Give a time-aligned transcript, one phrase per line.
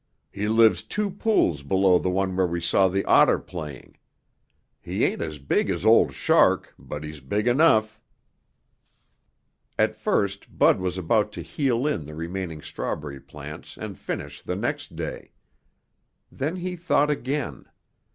[0.31, 3.97] "He lives two pools below the one where we saw the otter playing.
[4.81, 8.01] He ain't as big as Old Shark, but he's big enough."
[9.77, 14.55] At first Bud was about to heel in the remaining strawberry plants and finish the
[14.55, 15.33] next day.
[16.31, 17.65] Then he thought again.